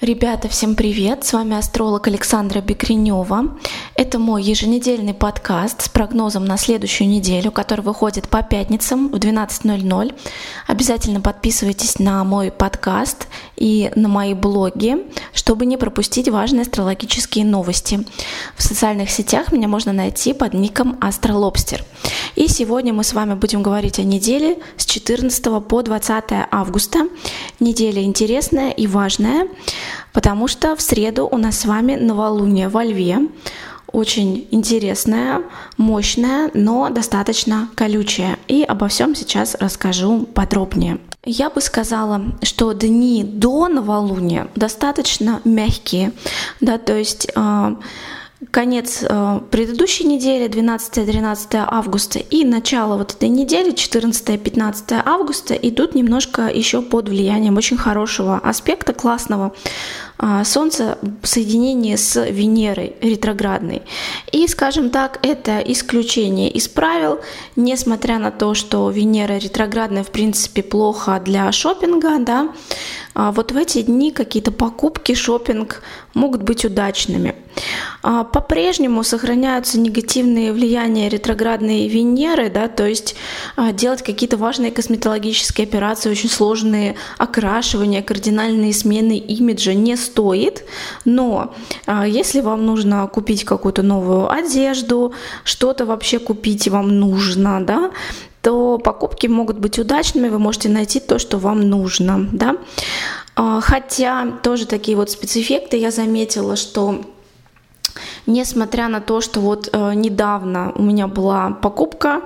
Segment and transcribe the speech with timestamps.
[0.00, 1.24] Ребята, всем привет!
[1.26, 3.58] С вами астролог Александра Бекренева.
[3.94, 10.14] Это мой еженедельный подкаст с прогнозом на следующую неделю, который выходит по пятницам в 12.00.
[10.66, 14.96] Обязательно подписывайтесь на мой подкаст и на мои блоги,
[15.34, 18.00] чтобы не пропустить важные астрологические новости.
[18.56, 21.84] В социальных сетях меня можно найти под ником Астролобстер.
[22.36, 27.00] И сегодня мы с вами будем говорить о неделе с 14 по 20 августа.
[27.58, 29.46] Неделя интересная и важная,
[30.12, 33.28] потому что в среду у нас с вами новолуние во Льве.
[33.92, 35.42] Очень интересная,
[35.76, 38.38] мощная, но достаточно колючая.
[38.46, 40.98] И обо всем сейчас расскажу подробнее.
[41.24, 46.12] Я бы сказала, что дни до новолуния достаточно мягкие,
[46.60, 47.76] да, то есть э,
[48.50, 56.48] конец э, предыдущей недели, 12-13 августа, и начало вот этой недели, 14-15 августа, идут немножко
[56.48, 59.52] еще под влиянием очень хорошего аспекта, классного.
[60.18, 63.82] Э, Солнце в соединении с Венерой ретроградной.
[64.32, 67.20] И, скажем так, это исключение из правил,
[67.56, 72.48] несмотря на то, что Венера ретроградная, в принципе, плохо для шопинга, да,
[73.14, 75.82] а вот в эти дни какие-то покупки, шопинг
[76.14, 77.34] могут быть удачными.
[78.02, 83.14] А, по-прежнему сохраняются негативные влияния ретроградной Венеры, да, то есть
[83.56, 90.64] а, делать какие-то важные косметологические операции, очень сложные окрашивания, кардинальные смены имиджа не стоит,
[91.04, 91.54] но
[91.86, 95.12] а, если вам нужно купить какую-то новую одежду,
[95.44, 97.90] что-то вообще купить вам нужно, да,
[98.40, 102.56] то покупки могут быть удачными, вы можете найти то, что вам нужно, да.
[103.36, 107.02] Хотя тоже такие вот спецэффекты я заметила, что
[108.30, 112.22] несмотря на то, что вот э, недавно у меня была покупка,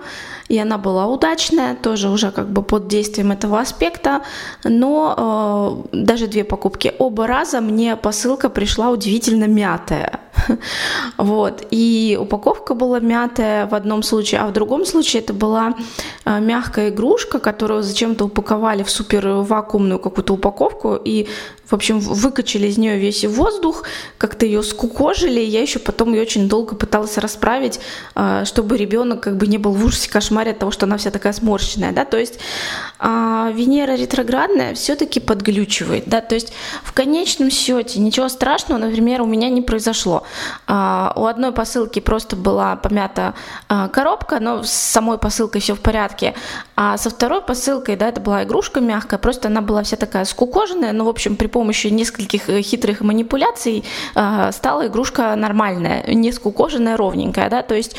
[0.48, 4.22] и она была удачная, тоже уже как бы под действием этого аспекта,
[4.64, 6.92] но э, даже две покупки.
[6.98, 10.20] Оба раза мне посылка пришла удивительно мятая.
[11.16, 11.66] Вот.
[11.70, 15.74] И упаковка была мятая в одном случае, а в другом случае это была
[16.24, 21.28] э, мягкая игрушка, которую зачем-то упаковали в супер вакуумную какую-то упаковку и
[21.66, 23.84] в общем, выкачали из нее весь воздух,
[24.18, 25.40] как-то ее скукожили.
[25.40, 27.80] Я еще потом ее очень долго пыталась расправить,
[28.14, 31.10] э, чтобы ребенок как бы не был в ужасе кошмаре от того, что она вся
[31.10, 32.38] такая сморщенная, да, то есть
[32.98, 36.52] а, Венера ретроградная все-таки подглючивает, да, то есть
[36.82, 40.24] в конечном счете ничего страшного, например, у меня не произошло.
[40.66, 43.34] А, у одной посылки просто была помята
[43.68, 46.34] а, коробка, но с самой посылкой все в порядке,
[46.76, 50.92] а со второй посылкой, да, это была игрушка мягкая, просто она была вся такая скукоженная,
[50.92, 53.84] но, в общем, при помощи нескольких э, хитрых манипуляций
[54.14, 57.96] а, стала игрушка нормальная, не скукоженная, ровненькая, да, то есть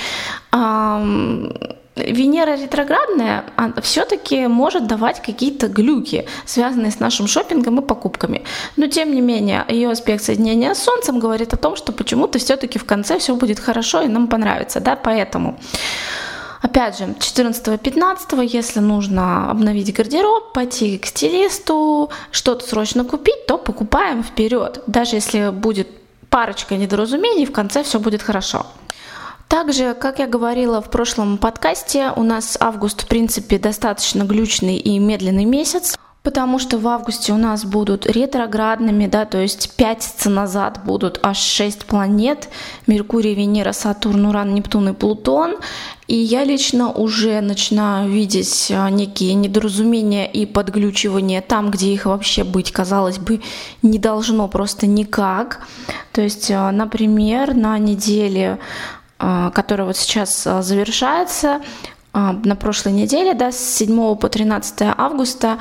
[1.95, 3.45] Венера ретроградная
[3.81, 8.43] все-таки может давать какие-то глюки, связанные с нашим шопингом и покупками.
[8.75, 12.79] Но тем не менее, ее аспект соединения с Солнцем говорит о том, что почему-то все-таки
[12.79, 15.57] в конце все будет хорошо и нам понравится, да, поэтому.
[16.61, 24.23] Опять же, 14-15, если нужно обновить гардероб, пойти к стилисту, что-то срочно купить, то покупаем
[24.23, 24.81] вперед.
[24.87, 25.87] Даже если будет
[26.29, 28.65] парочка недоразумений, в конце все будет хорошо.
[29.47, 34.99] Также, как я говорила в прошлом подкасте, у нас август, в принципе, достаточно глючный и
[34.99, 35.95] медленный месяц.
[36.23, 41.19] Потому что в августе у нас будут ретроградными, да, то есть 5 месяцев назад будут
[41.21, 42.49] аж 6 планет.
[42.87, 45.57] Меркурий, Венера, Сатурн, Уран, Нептун и Плутон.
[46.07, 52.43] И я лично уже начинаю видеть а, некие недоразумения и подглючивания там, где их вообще
[52.43, 53.41] быть, казалось бы,
[53.83, 55.61] не должно просто никак.
[56.11, 58.59] То есть, а, например, на неделе
[59.17, 61.61] а, которая вот сейчас а, завершается
[62.11, 65.59] а, на прошлой неделе, да, с 7 по 13 августа,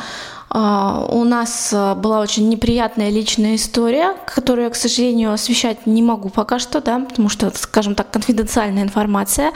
[0.50, 6.60] у нас была очень неприятная личная история, которую я, к сожалению, освещать не могу пока
[6.60, 9.52] что, да, потому что, скажем так, конфиденциальная информация,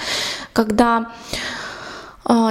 [0.52, 1.12] когда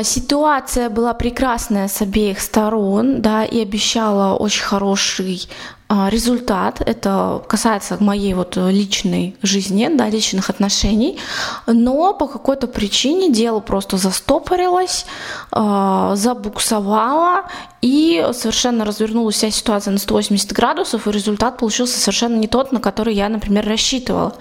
[0.01, 5.47] Ситуация была прекрасная с обеих сторон, да, и обещала очень хороший
[5.89, 11.17] результат, это касается моей вот личной жизни, да, личных отношений,
[11.65, 15.05] но по какой-то причине дело просто застопорилось,
[15.51, 17.45] а, забуксовало,
[17.81, 22.79] и совершенно развернулась вся ситуация на 180 градусов, и результат получился совершенно не тот, на
[22.79, 24.33] который я, например, рассчитывала.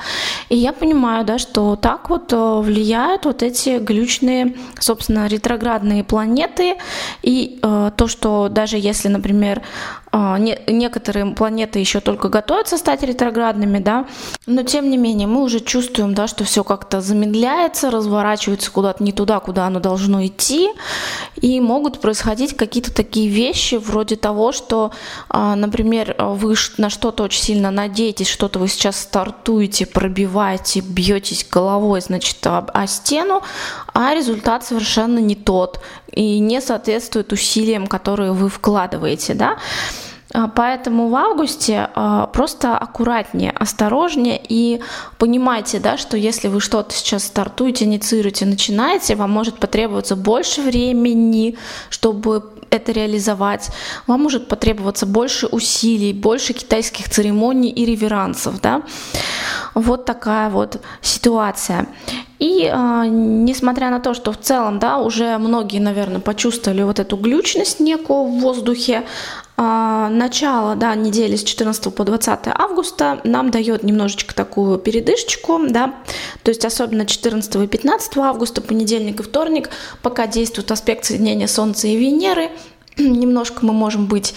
[0.48, 6.76] И я понимаю, да, что так вот э, влияют вот эти глючные, собственно, ретроградные планеты,
[7.22, 9.62] и э, то, что даже если, например,
[10.05, 10.05] а,
[10.38, 14.06] не, некоторые планеты еще только готовятся стать ретроградными, да,
[14.46, 19.12] но тем не менее мы уже чувствуем, да, что все как-то замедляется, разворачивается куда-то не
[19.12, 20.70] туда, куда оно должно идти,
[21.40, 24.92] и могут происходить какие-то такие вещи вроде того, что,
[25.28, 32.00] а, например, вы на что-то очень сильно надеетесь, что-то вы сейчас стартуете, пробиваете, бьетесь головой,
[32.00, 33.42] значит, о стену,
[33.92, 35.80] а результат совершенно не тот
[36.12, 39.58] и не соответствует усилиям, которые вы вкладываете, да.
[40.34, 44.80] А, поэтому в августе а, просто аккуратнее, осторожнее и
[45.18, 51.56] понимайте, да, что если вы что-то сейчас стартуете, инициируете, начинаете, вам может потребоваться больше времени,
[51.90, 53.70] чтобы это реализовать.
[54.06, 58.60] Вам может потребоваться больше усилий, больше китайских церемоний и реверансов.
[58.60, 58.82] Да?
[59.74, 61.86] Вот такая вот ситуация.
[62.38, 67.16] И э, несмотря на то, что в целом, да, уже многие, наверное, почувствовали вот эту
[67.16, 69.04] глючность некую в воздухе,
[69.56, 75.94] начало, да, недели с 14 по 20 августа нам дает немножечко такую передышечку, да,
[76.42, 79.70] то есть особенно 14 и 15 августа, понедельник и вторник,
[80.02, 82.50] пока действует аспект соединения Солнца и Венеры,
[82.98, 84.34] немножко мы можем быть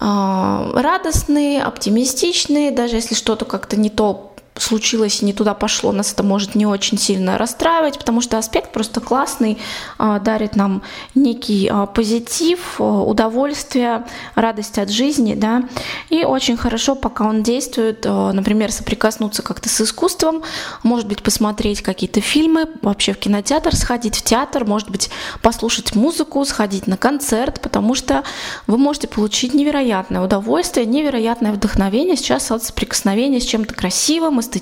[0.00, 4.33] э, радостные, оптимистичные, даже если что-то как-то не то
[4.64, 8.72] случилось и не туда пошло, нас это может не очень сильно расстраивать, потому что аспект
[8.72, 9.58] просто классный,
[9.98, 10.82] а, дарит нам
[11.14, 15.68] некий а, позитив, а, удовольствие, радость от жизни, да,
[16.08, 20.42] и очень хорошо, пока он действует, например, соприкоснуться как-то с искусством,
[20.82, 25.10] может быть, посмотреть какие-то фильмы, вообще в кинотеатр сходить, в театр, может быть,
[25.42, 28.24] послушать музыку, сходить на концерт, потому что
[28.66, 34.53] вы можете получить невероятное удовольствие, невероятное вдохновение сейчас от соприкосновения с чем-то красивым, эстетичным,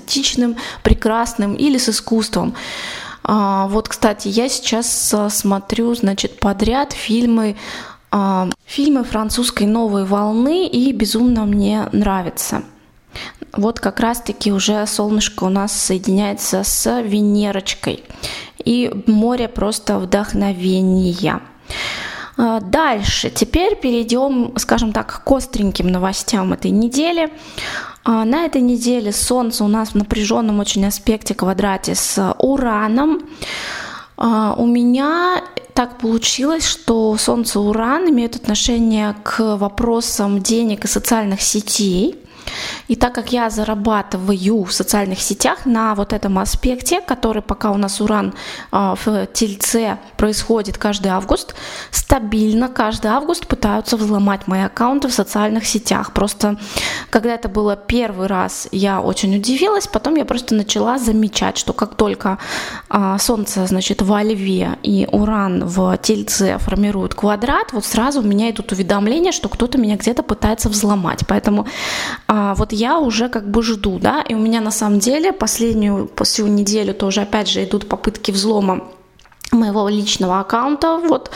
[0.83, 2.55] прекрасным или с искусством.
[3.23, 7.55] А, вот, кстати, я сейчас а, смотрю, значит, подряд фильмы
[8.11, 12.63] а, фильмы французской новой волны и безумно мне нравится.
[13.53, 18.03] Вот как раз-таки уже солнышко у нас соединяется с Венерочкой.
[18.63, 21.41] И море просто вдохновения.
[22.37, 27.31] Дальше, теперь перейдем, скажем так, к остреньким новостям этой недели.
[28.03, 33.21] А, на этой неделе Солнце у нас в напряженном очень аспекте квадрате с Ураном.
[34.17, 41.41] А, у меня так получилось, что Солнце Уран имеют отношение к вопросам денег и социальных
[41.41, 42.15] сетей.
[42.93, 47.77] И так как я зарабатываю в социальных сетях на вот этом аспекте, который пока у
[47.77, 48.35] нас уран
[48.71, 51.55] а, в Тельце происходит каждый август,
[51.89, 56.13] стабильно каждый август пытаются взломать мои аккаунты в социальных сетях.
[56.13, 56.59] Просто
[57.09, 61.95] когда это было первый раз, я очень удивилась, потом я просто начала замечать, что как
[61.95, 62.37] только
[62.89, 68.51] а, Солнце, значит, во Льве и Уран в Тельце формируют квадрат, вот сразу у меня
[68.51, 71.21] идут уведомления, что кто-то меня где-то пытается взломать.
[71.27, 71.65] Поэтому
[72.27, 76.09] а, вот я уже как бы жду, да, и у меня на самом деле последнюю,
[76.23, 78.83] всю неделю тоже опять же идут попытки взлома
[79.51, 81.31] моего личного аккаунта вот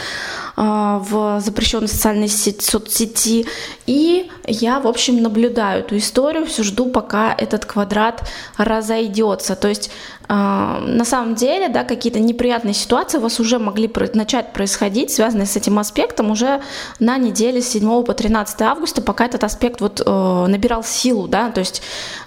[0.57, 3.45] в запрещенной социальной сети, соцсети.
[3.85, 8.27] И я в общем наблюдаю эту историю все жду пока этот квадрат
[8.57, 9.91] разойдется то есть
[10.29, 15.45] а, на самом деле, да, какие-то неприятные ситуации у вас уже могли начать происходить, связанные
[15.45, 16.61] с этим аспектом, уже
[16.99, 21.49] на неделе с 7 по 13 августа, пока этот аспект вот э, набирал силу, да,
[21.49, 21.81] то есть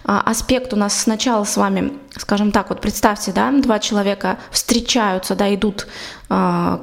[0.05, 5.35] э, аспект у нас сначала с вами, скажем так, вот представьте, да, два человека встречаются,
[5.35, 5.87] да, идут
[6.31, 6.79] э,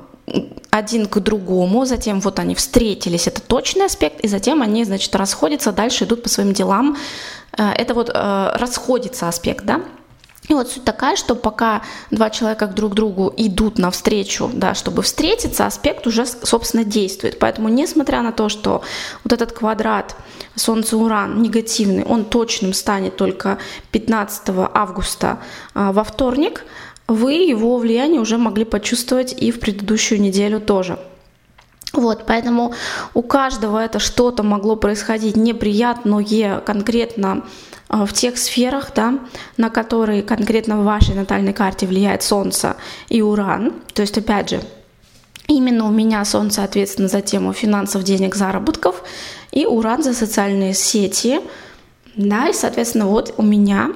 [0.70, 5.72] один к другому, затем вот они встретились, это точный аспект, и затем они, значит, расходятся,
[5.72, 6.98] дальше идут по своим делам.
[7.58, 9.82] Э, это вот э, расходится аспект, да,
[10.48, 15.02] и вот суть такая, что пока два человека друг к другу идут навстречу, да, чтобы
[15.02, 17.38] встретиться, аспект уже, собственно, действует.
[17.40, 18.82] Поэтому, несмотря на то, что
[19.24, 20.16] вот этот квадрат
[20.56, 23.58] Солнце-Уран негативный, он точным станет только
[23.92, 25.40] 15 августа
[25.74, 26.64] а, во вторник,
[27.08, 31.00] вы его влияние уже могли почувствовать и в предыдущую неделю тоже.
[31.94, 32.74] Вот, поэтому
[33.14, 37.44] у каждого это что-то могло происходить неприятное конкретно
[37.88, 39.20] а, в тех сферах, да,
[39.56, 42.76] на которые конкретно в вашей натальной карте влияет Солнце
[43.08, 43.74] и Уран.
[43.94, 44.62] То есть, опять же,
[45.48, 49.02] именно у меня Солнце ответственно за тему финансов, денег, заработков,
[49.52, 51.40] и Уран за социальные сети.
[52.16, 53.92] Да, и, соответственно, вот у меня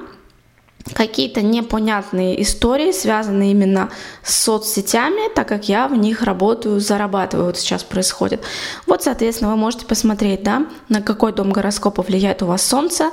[0.94, 3.90] какие-то непонятные истории, связанные именно
[4.22, 8.42] с соцсетями, так как я в них работаю, зарабатываю, вот сейчас происходит.
[8.86, 13.10] Вот, соответственно, вы можете посмотреть, да, на какой дом гороскопа влияет у вас Солнце,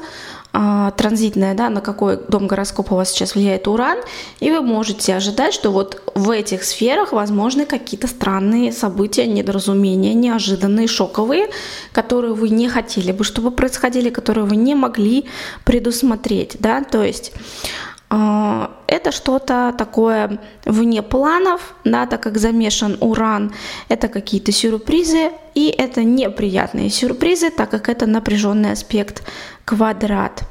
[0.51, 4.00] транзитная, да, на какой дом гороскопа у вас сейчас влияет Уран,
[4.39, 10.88] и вы можете ожидать, что вот в этих сферах возможны какие-то странные события, недоразумения, неожиданные,
[10.88, 11.50] шоковые,
[11.91, 15.25] которые вы не хотели бы, чтобы происходили, которые вы не могли
[15.65, 23.54] предусмотреть, да, то есть а, это что-то такое вне планов, да, так как замешан уран,
[23.88, 29.24] это какие-то сюрпризы, и это неприятные сюрпризы, так как это напряженный аспект
[29.63, 30.44] квадрат.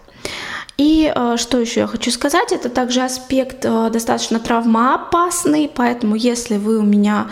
[0.77, 6.57] И э, что еще я хочу сказать, это также аспект э, достаточно травмоопасный, поэтому если
[6.57, 7.27] вы у меня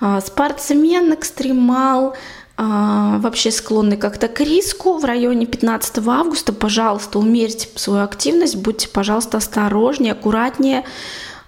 [0.00, 2.16] э, спортсмен, экстремал, а,
[2.58, 4.98] вообще склонны как-то к риску.
[4.98, 10.84] В районе 15 августа, пожалуйста, умерьте свою активность, будьте, пожалуйста, осторожнее, аккуратнее,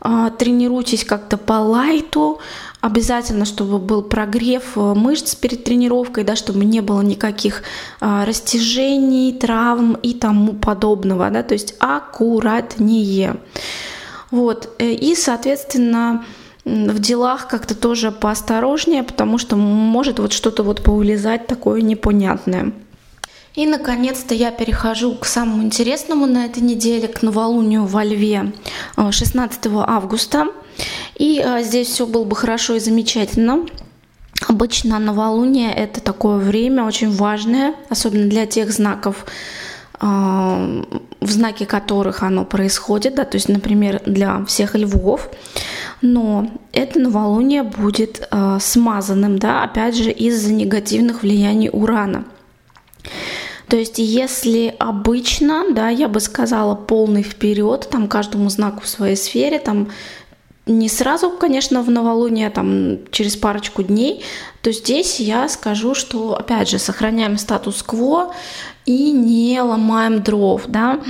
[0.07, 2.39] а, тренируйтесь как-то по лайту,
[2.83, 7.63] обязательно, чтобы был прогрев э, мышц перед тренировкой, да, чтобы не было никаких
[8.01, 13.37] а, растяжений, травм и тому подобного, да, то есть аккуратнее.
[14.31, 16.27] Вот, э, и, соответственно,
[16.65, 22.73] в делах как-то тоже поосторожнее, потому что может вот что-то вот повылезать такое непонятное.
[23.55, 28.53] И, наконец-то, я перехожу к самому интересному на этой неделе, к новолунию во Льве
[28.97, 30.49] 16 э, августа.
[31.15, 33.67] И э, здесь все было бы хорошо и замечательно.
[34.49, 39.25] Обычно новолуние– это такое время очень важное, особенно для тех знаков,
[40.01, 45.31] э, в знаке которых оно происходит, да, то есть, например, для всех львов
[46.05, 52.27] но это новолуние будет э, смазанным, да, опять же, из-за негативных влияний Урана.
[53.69, 59.17] То есть, если обычно, да, я бы сказала, полный вперед, там каждому знаку в своей
[59.17, 59.89] сфере, там
[60.67, 64.23] не сразу, конечно, в новолуние, там через парочку дней,
[64.61, 68.35] то здесь я скажу, что, опять же, сохраняем статус-кво
[68.85, 71.01] и не ломаем дров, да,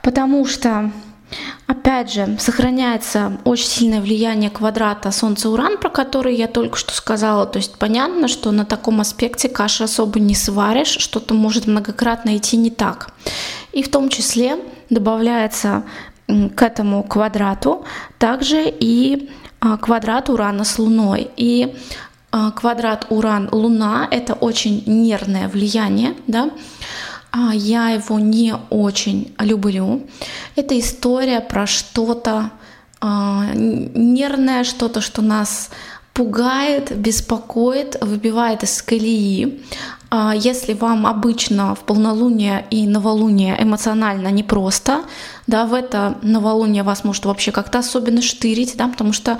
[0.00, 0.92] потому что
[1.66, 7.46] Опять же, сохраняется очень сильное влияние квадрата Солнце-Уран, про который я только что сказала.
[7.46, 12.56] То есть понятно, что на таком аспекте каши особо не сваришь, что-то может многократно идти
[12.56, 13.10] не так.
[13.72, 14.58] И в том числе
[14.90, 15.84] добавляется
[16.26, 17.84] к этому квадрату
[18.18, 21.30] также и а, квадрат Урана с Луной.
[21.36, 21.74] И
[22.30, 26.50] а, квадрат Уран-Луна— это очень нервное влияние, да,
[27.32, 30.06] а я его не очень люблю.
[30.54, 32.50] Это история про что-то
[33.00, 35.70] а, нервное, что-то, что нас
[36.12, 39.62] пугает, беспокоит, выбивает из колеи.
[40.10, 45.04] А если вам обычно в полнолуние и новолуние эмоционально непросто,
[45.46, 49.38] да, в это новолуние вас может вообще как-то особенно штырить, да, потому что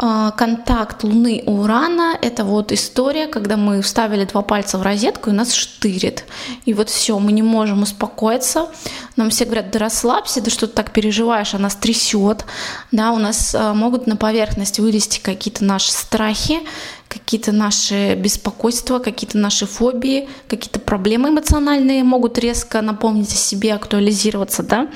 [0.00, 5.32] контакт Луны и Урана— это вот история, когда мы вставили два пальца в розетку и
[5.34, 6.24] нас штырит.
[6.64, 8.68] И вот все, мы не можем успокоиться.
[9.16, 12.46] Нам все говорят, да расслабься, да что ты так переживаешь, а нас трясет.
[12.92, 16.60] Да, у нас а, могут на поверхность вылезти какие-то наши страхи,
[17.08, 24.62] какие-то наши беспокойства, какие-то наши фобии, какие-то проблемы эмоциональные могут резко напомнить о себе, актуализироваться,
[24.62, 24.88] да.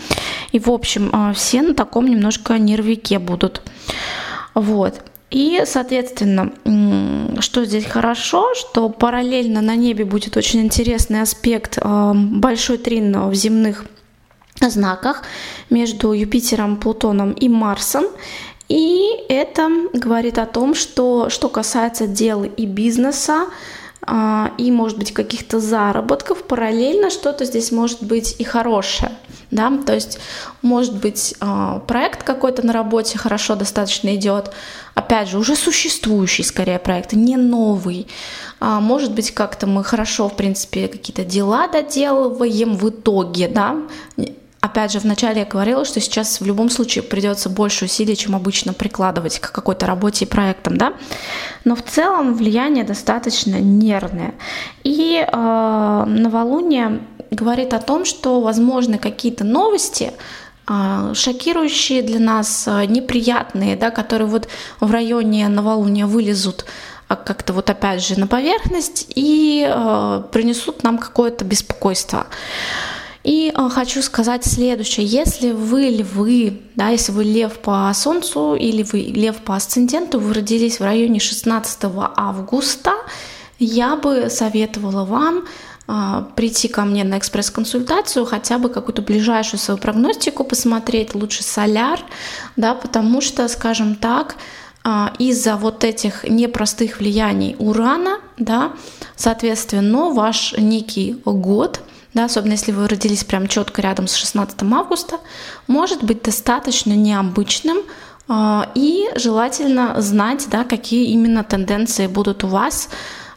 [0.52, 3.60] И, в общем, а, все на таком немножко нервике будут.
[4.54, 5.02] Вот.
[5.30, 6.52] И, соответственно,
[7.40, 13.34] что здесь хорошо, что параллельно на небе будет очень интересный аспект э, большой трин в
[13.34, 13.84] земных
[14.60, 15.24] знаках
[15.70, 18.04] между Юпитером, Плутоном и Марсом.
[18.68, 23.48] И это говорит о том, что что касается дел и бизнеса, а,
[24.58, 29.12] и, может быть, каких-то заработков, параллельно что-то здесь может быть и хорошее.
[29.50, 29.72] Да?
[29.86, 30.18] То есть,
[30.62, 34.50] может быть, а, проект какой-то на работе хорошо достаточно идет,
[34.94, 38.08] опять же, уже существующий скорее проект, не новый.
[38.60, 43.76] А, может быть, как-то мы хорошо, в принципе, какие-то дела доделываем в итоге, да,
[44.74, 48.72] Опять же, вначале я говорила, что сейчас в любом случае придется больше усилий, чем обычно
[48.72, 50.94] прикладывать к какой-то работе и проектам, да.
[51.64, 54.34] Но в целом влияние достаточно нервное.
[54.82, 60.10] И э, новолуние говорит о том, что возможны какие-то новости,
[60.68, 64.48] э, шокирующие для нас, э, неприятные, да, которые вот
[64.80, 66.64] в районе новолуния вылезут
[67.06, 72.26] а, как-то вот опять же на поверхность и э, принесут нам какое-то беспокойство.
[73.24, 75.06] И э, хочу сказать следующее.
[75.06, 80.34] Если вы львы, да, если вы лев по солнцу или вы лев по асценденту, вы
[80.34, 81.78] родились в районе 16
[82.16, 82.92] августа,
[83.58, 85.44] я бы советовала вам
[85.88, 92.00] э, прийти ко мне на экспресс-консультацию, хотя бы какую-то ближайшую свою прогностику посмотреть, лучше соляр,
[92.56, 94.36] да, потому что, скажем так,
[94.84, 98.72] э, из-за вот этих непростых влияний урана, да,
[99.16, 101.80] соответственно, ваш некий год–
[102.14, 105.18] да, особенно если вы родились прям четко рядом с 16 августа,
[105.66, 107.78] может быть достаточно необычным,
[108.26, 112.88] а, и желательно знать, да, какие именно тенденции будут у вас,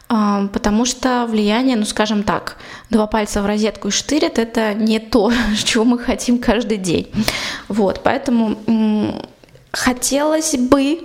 [0.08, 2.56] а, потому что влияние, ну скажем так,
[2.88, 5.30] два пальца в розетку и штырит, это не то,
[5.64, 7.10] чего мы хотим каждый день.
[7.68, 8.56] Вот, поэтому
[9.72, 11.00] хотелось бы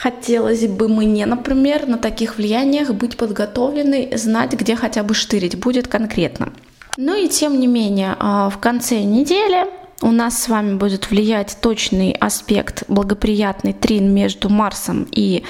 [0.00, 5.88] Хотелось бы мне, например, на таких влияниях быть подготовленной, знать, где хотя бы штырить будет
[5.88, 6.52] конкретно.
[7.00, 9.68] Ну и тем не менее, а, в конце недели
[10.02, 15.44] у нас с вами будет влиять точный аспект, благоприятный трин между Марсом и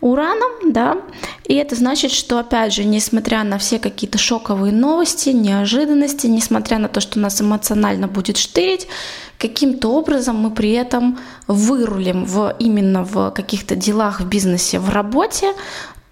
[0.00, 0.98] Ураном, да,
[1.44, 6.86] и это значит, что, опять же, несмотря на все какие-то шоковые новости, неожиданности, несмотря на
[6.86, 8.86] то, что нас эмоционально будет штырить,
[9.38, 11.18] каким-то образом мы при этом
[11.48, 15.52] вырулим в, именно в каких-то делах в бизнесе, в работе,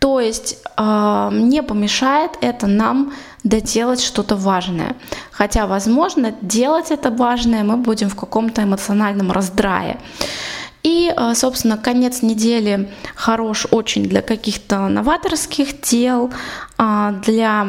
[0.00, 3.12] то есть э, не помешает это нам
[3.44, 4.96] доделать что-то важное.
[5.30, 9.98] Хотя, возможно, делать это важное мы будем в каком-то эмоциональном раздрае.
[10.82, 16.30] И, э, собственно, конец недели хорош очень для каких-то новаторских дел,
[16.78, 17.66] а, для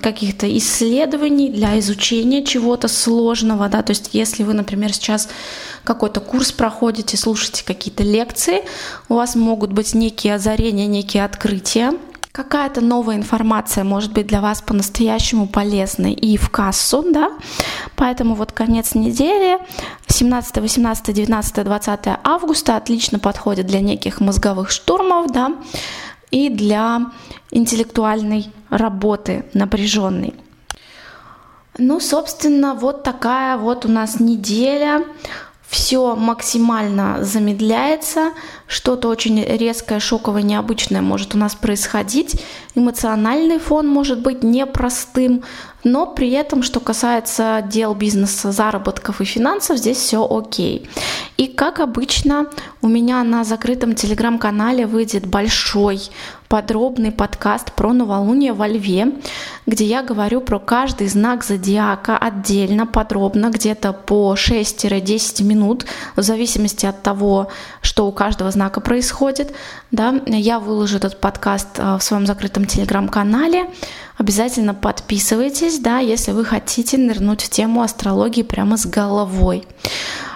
[0.00, 3.68] каких-то исследований, для изучения чего-то сложного.
[3.68, 3.82] Да?
[3.82, 5.28] То есть, если вы, например, сейчас
[5.84, 8.64] какой-то курс проходите, слушаете какие-то лекции,
[9.08, 11.92] у вас могут быть некие озарения, некие открытия,
[12.38, 17.32] какая-то новая информация может быть для вас по-настоящему полезной и в кассу, да,
[17.96, 19.58] поэтому вот конец недели,
[20.06, 25.56] 17, 18, 19, 20 августа отлично подходит для неких мозговых штурмов, да,
[26.30, 27.10] и для
[27.50, 30.34] интеллектуальной работы напряженной.
[31.76, 35.04] Ну, собственно, вот такая вот у нас неделя
[35.68, 38.32] все максимально замедляется,
[38.66, 42.40] что-то очень резкое, шоковое, необычное может у нас происходить,
[42.74, 45.44] эмоциональный фон может быть непростым,
[45.84, 50.88] но при этом, что касается дел бизнеса, заработков и финансов, здесь все окей.
[51.36, 52.46] И как обычно,
[52.80, 56.00] у меня на закрытом телеграм-канале выйдет большой
[56.48, 59.12] подробный подкаст про новолуние во Льве,
[59.66, 65.84] где я говорю про каждый знак зодиака отдельно, подробно, где-то по 6-10 минут,
[66.16, 67.50] в зависимости от того,
[67.82, 69.52] что у каждого знака происходит.
[69.90, 73.68] Да, я выложу этот подкаст а, в своем закрытом телеграм-канале.
[74.16, 79.66] Обязательно подписывайтесь, да, если вы хотите нырнуть в тему астрологии прямо с головой.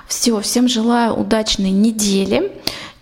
[0.06, 2.52] Все, всем желаю удачной недели.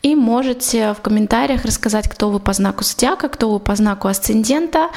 [0.02, 4.88] И можете в комментариях рассказать, кто вы по знаку зодиака, кто вы по знаку асцендента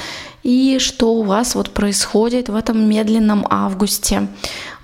[0.43, 4.27] и что у вас вот происходит в этом медленном августе.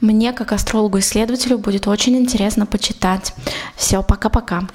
[0.02, 3.34] Мне, как астрологу-исследователю, будет очень интересно почитать.
[3.78, 4.68] Все, пока-пока.